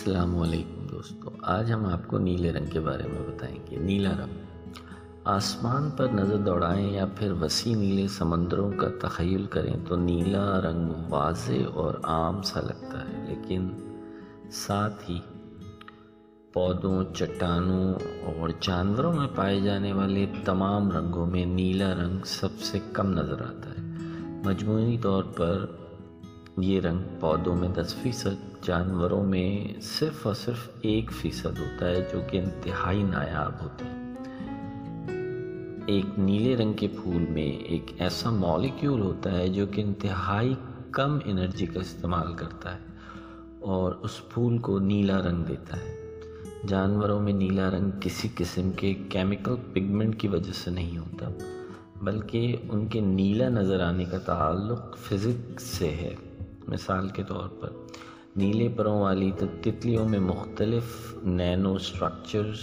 السلام 0.00 0.38
علیکم 0.38 0.86
دوستو، 0.86 1.30
آج 1.42 1.72
ہم 1.72 1.86
آپ 1.86 2.08
کو 2.08 2.18
نیلے 2.18 2.52
رنگ 2.52 2.66
کے 2.66 2.80
بارے 2.80 3.02
میں 3.02 3.28
بتائیں 3.28 3.58
گے، 3.70 3.76
نیلا 3.76 4.10
رنگ۔ 4.10 4.38
آسمان 5.24 5.90
پر 5.90 6.08
نظر 6.08 6.36
دوڑائیں 6.36 6.92
یا 6.92 7.04
پھر 7.16 7.32
وسیع 7.32 7.76
نیلے 7.76 8.08
سمندروں 8.08 8.72
کا 8.72 8.88
تخیل 9.00 9.46
کریں 9.46 9.76
تو 9.88 9.96
نیلا 9.96 10.60
رنگ 10.60 10.92
واضح 11.08 11.52
اور 11.74 11.94
عام 12.02 12.42
سا 12.42 12.60
لگتا 12.60 12.98
ہے، 12.98 13.24
لیکن 13.28 13.68
ساتھ 14.50 15.10
ہی 15.10 15.20
پودوں، 16.52 17.04
چٹانوں 17.14 17.94
اور 18.24 18.48
جانوروں 18.60 19.12
میں 19.12 19.28
پائے 19.34 19.60
جانے 19.60 19.92
والے 19.92 20.26
تمام 20.44 20.90
رنگوں 20.90 21.26
میں 21.26 21.44
نیلا 21.46 21.94
رنگ 21.94 22.18
سب 22.24 22.60
سے 22.60 22.78
کم 22.92 23.10
نظر 23.10 23.42
آتا 23.42 23.70
ہے۔ 23.70 23.82
مجموعی 24.44 24.98
طور 24.98 25.24
پر 25.24 25.66
یہ 26.58 26.80
رنگ 26.80 26.98
پودوں 27.20 27.56
میں 27.56 27.68
دس 27.68 27.94
فیصد، 27.94 28.64
جانوروں 28.64 29.24
میں 29.24 29.80
صرف 29.80 30.26
اور 30.26 30.34
صرف 30.34 30.68
ایک 30.80 31.12
فیصد 31.12 31.46
ہوتا 31.46 31.86
ہے 31.86 32.08
جو 32.12 32.20
کہ 32.30 32.38
انتہائی 32.38 33.02
نایاب 33.02 33.62
ہوتے 33.62 33.84
ہیں۔ 33.84 34.14
ایک 35.86 36.18
نیلے 36.18 36.56
رنگ 36.56 36.72
کے 36.72 36.88
پھول 36.88 37.26
میں 37.30 37.42
ایک 37.42 37.92
ایسا 37.98 38.30
مولیکیول 38.30 39.00
ہوتا 39.00 39.32
ہے 39.32 39.48
جو 39.48 39.66
کہ 39.66 39.80
انتہائی 39.80 40.54
کم 40.90 41.18
انرجی 41.24 41.66
کا 41.66 41.80
استعمال 41.80 42.34
کرتا 42.34 42.74
ہے 42.74 42.80
اور 43.60 43.92
اس 43.92 44.28
پھول 44.28 44.58
کو 44.58 44.78
نیلا 44.78 45.18
رنگ 45.18 45.44
دیتا 45.44 45.76
ہے۔ 45.76 46.20
جانوروں 46.68 47.20
میں 47.20 47.32
نیلا 47.32 47.70
رنگ 47.70 47.90
کسی 48.00 48.28
قسم 48.34 48.70
کے 48.76 48.94
کیمیکل 48.94 49.54
پگمنٹ 49.72 50.20
کی 50.20 50.28
وجہ 50.28 50.52
سے 50.52 50.70
نہیں 50.70 50.98
ہوتا، 50.98 51.28
بلکہ 52.02 52.56
ان 52.68 52.86
کے 52.86 53.00
نیلا 53.00 53.48
نظر 53.48 53.80
آنے 53.80 54.04
کا 54.04 54.18
تعلق 54.18 54.98
فزکس 54.98 55.62
سے 55.62 55.88
ہے۔ 55.88 56.14
مثال 56.68 57.08
کے 57.08 57.22
طور 57.22 57.48
پر، 57.48 57.68
نیلے 58.36 58.68
پروں 58.68 59.00
والی 59.00 59.30
تتلیوں 59.38 60.08
میں 60.08 60.20
مختلف 60.20 61.14
نینو 61.22 61.78
سٹرکچرز 61.78 62.58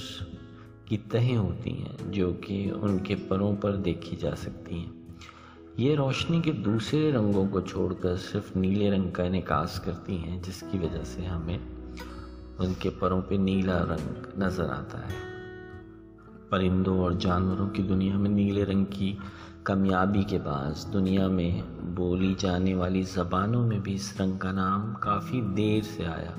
کی 0.85 0.97
تہیں 0.97 1.37
ہوتی 1.37 1.71
ہیں 1.71 2.11
جو 2.11 2.33
کہ 2.41 2.71
ان 2.81 2.97
کے 2.99 3.15
پروں 3.27 3.55
پر 3.55 3.75
دیکھی 3.75 4.15
جا 4.15 4.35
سکتی 4.35 4.75
ہیں۔ 4.75 4.91
یہ 5.77 5.95
روشنی 5.95 6.41
کے 6.41 6.51
دوسرے 6.51 7.11
رنگوں 7.11 7.47
کو 7.51 7.61
چھوڑ 7.61 7.93
کر 7.93 8.15
صرف 8.15 8.55
نیلے 8.55 8.91
رنگ 8.91 9.09
کا 9.09 9.23
انعکاس 9.23 9.79
کرتی 9.79 10.17
ہیں، 10.17 10.41
جس 10.41 10.63
کی 10.71 10.77
وجہ 10.77 11.03
سے 11.03 11.25
ہمیں 11.25 11.57
ان 12.59 12.73
کے 12.79 12.89
پروں 12.89 13.21
پہ 13.21 13.35
نیلا 13.35 13.83
رنگ 13.83 14.39
نظر 14.39 14.69
آتا 14.69 14.99
ہے۔ 14.99 15.37
پرندوں 16.49 16.99
اور 16.99 17.11
جانوروں 17.11 17.69
کی 17.69 17.83
دنیا 17.83 18.17
میں 18.17 18.29
نیلے 18.29 18.65
رنگ 18.65 18.85
کی 18.89 19.15
کامیابی 19.67 20.23
کے 20.23 20.39
بعد 20.39 20.93
دنیا 20.93 21.27
میں 21.27 21.61
بولی 21.83 22.33
جانے 22.37 22.73
والی 22.73 23.01
زبانوں 23.01 23.67
میں 23.67 23.79
بھی 23.79 23.93
اس 23.93 24.21
رنگ 24.21 24.37
کا 24.37 24.51
نام 24.51 24.93
کافی 24.99 25.41
دیر 25.57 25.81
سے 25.95 26.05
آیا 26.05 26.31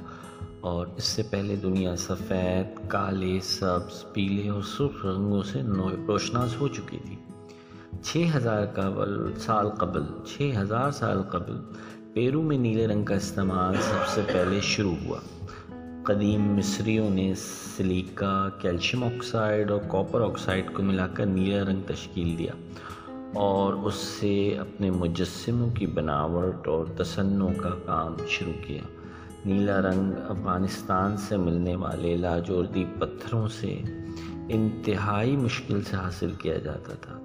اور 0.61 0.87
اس 0.97 1.05
سے 1.05 1.23
پہلے 1.23 1.56
دنیا 1.56 1.97
سفید، 1.97 2.89
کالے، 2.89 3.39
سبز، 3.43 4.12
پیلے 4.12 4.49
اور 4.49 4.62
سرخ 4.62 5.06
رنگوں 5.06 5.43
سے 5.43 5.62
روشناس 6.06 6.61
ہو 6.61 6.69
چکی 6.69 6.99
تھی۔ 7.05 7.17
چھ 8.03 8.37
ہزار 8.37 8.67
قبل 8.75 9.33
سال 9.39 9.69
قبل، 9.69 10.03
چھ 10.27 10.53
ہزار 10.56 10.91
سال 10.91 11.23
قبل 11.23 11.53
پیرو 12.15 12.43
میں 12.43 12.59
نیلے 12.59 12.87
رنگ 12.87 13.05
کا 13.05 13.15
استعمال 13.15 13.75
سب 13.81 14.06
سے 14.09 14.21
پہلے 14.33 14.61
شروع 14.62 14.95
ہوا۔ 15.05 15.19
قدیم 16.05 16.43
مصریوں 16.43 17.11
نے 17.11 17.33
سلیکا، 17.77 18.49
کیلشیم 18.59 19.05
آکسائڈ 19.05 19.71
اور 19.71 19.81
کاپر 19.89 20.21
آکسائڈ 20.21 20.73
کو 20.73 20.83
ملا 20.83 21.06
کر 21.06 21.27
نیلا 21.27 21.71
رنگ 21.71 21.81
تشکیل 21.87 22.39
دیا۔ 22.39 22.53
اور 23.34 23.75
اس 23.75 23.95
سے 23.95 24.59
اپنے 24.59 24.91
مجسموں 24.91 25.71
کی 25.71 25.87
بناوٹ 25.87 26.69
اور 26.69 26.87
تصنع 26.97 27.53
کا 27.62 27.71
کام 27.87 28.17
شروع 28.29 28.65
کیا۔ 28.67 28.83
نیلا 29.47 29.81
رنگ 29.81 30.12
افغانستان 30.29 31.17
سے 31.17 31.37
ملنے 31.37 31.77
والے 31.77 32.17
لاجوردی 32.17 32.84
پتھروں 32.99 33.49
سے 33.49 33.81
انتہائی 34.49 35.37
مشکل 35.37 35.83
سے 35.83 35.97
حاصل 35.97 36.31
کیا 36.39 36.59
جاتا 36.59 36.94
تھا 36.94 37.19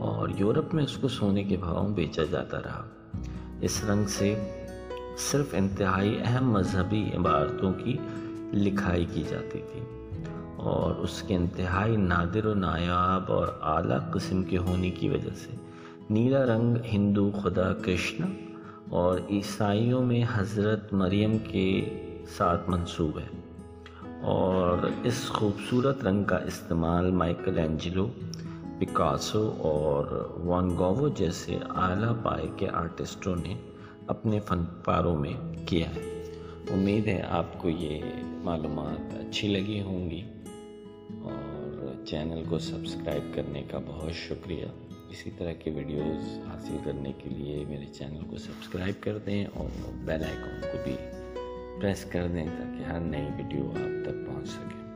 اور 0.00 0.28
یورپ 0.38 0.74
میں 0.74 0.84
اس 0.84 0.96
کو 0.96 1.08
سونے 1.08 1.44
کے 1.44 1.56
بھاؤں 1.56 1.88
بیچا 1.88 2.22
جاتا 2.30 2.58
رہا۔ 2.58 2.88
اس 3.60 3.84
رنگ 3.84 4.04
سے 4.06 4.34
صرف 5.18 5.46
انتہائی 5.52 6.18
اہم 6.24 6.50
مذہبی 6.50 7.10
عبارتوں 7.16 7.72
کی 7.72 7.96
لکھائی 8.52 9.06
کی 9.14 9.22
جاتی 9.28 9.58
تھی۔ 9.72 9.80
اور 10.68 10.94
اس 10.94 11.22
کے 11.22 11.34
انتہائی 11.34 11.96
نادر 11.96 12.46
و 12.46 12.54
نایاب 12.54 13.32
اور 13.32 13.48
اعلیٰ 13.62 14.10
قسم 14.10 14.42
کے 14.42 14.58
ہونے 14.58 14.90
کی 14.90 15.08
وجہ 15.08 15.30
سے۔ 15.34 15.56
نیلا 16.10 16.44
رنگ 16.44 16.76
ہندو 16.92 17.30
خدا 17.42 17.72
کرشن 17.72 18.24
اور 18.90 19.18
عیسائیوں 19.30 20.02
میں 20.02 20.24
حضرت 20.34 20.92
مریم 20.92 21.38
کے 21.38 21.88
ساتھ 22.36 22.70
منصوب 22.70 23.18
ہے۔ 23.18 23.26
اور 24.22 24.86
اس 25.04 25.28
خوبصورت 25.28 26.04
رنگ 26.04 26.24
کا 26.24 26.36
استعمال 26.36 27.10
مائیکل 27.10 27.58
اینجلو، 27.58 28.08
پکاسو 28.78 29.54
اور 29.58 30.32
وان 30.44 30.70
گوو 30.70 31.08
جیسے 31.08 31.58
اعلیٰ 31.76 32.14
پائے 32.22 32.46
کے 32.56 32.68
آرٹسٹوں 32.68 33.36
نے 33.36 33.54
اپنے 34.06 34.40
فن 34.40 34.64
پاروں 34.84 35.16
میں 35.16 35.66
کیا 35.66 35.88
ہے۔ 35.88 36.24
امید 36.70 37.06
ہے 37.06 37.22
آپ 37.22 37.58
کو 37.58 37.68
یہ 37.68 38.00
معلومات 38.24 39.14
اچھی 39.14 39.48
لگی 39.48 39.82
ہوں 39.82 40.10
گی۔ 40.10 40.22
چینل 42.10 42.42
کو 42.48 42.58
سبسکرائب 42.58 43.34
کرنے 43.34 43.62
کا 43.70 43.78
بہت 43.86 44.12
شکریہ۔ 44.12 44.66
اسی 45.10 45.30
طرح 45.38 45.52
کے 45.52 45.70
ویڈیوز 45.70 46.38
حاصل 46.46 46.76
کرنے 46.84 47.12
کے 47.18 47.30
لیے 47.30 47.64
میرے 47.68 47.84
چینل 47.92 48.24
کو 48.30 48.36
سبسکرائب 48.36 49.02
کر 49.02 49.18
دیں 49.18 49.44
اور 49.54 49.68
بیل 50.04 50.24
آئیکن 50.24 50.60
کو 50.72 50.78
بھی 50.84 50.96
پریس 51.80 52.04
کر 52.04 52.28
دیں 52.28 52.46
تاکہ 52.58 52.90
ہر 52.90 53.00
نئی 53.00 53.26
ویڈیو 53.36 53.70
آپ 53.70 54.04
تک 54.04 54.26
پہنچ 54.26 54.48
سکے۔ 54.48 54.86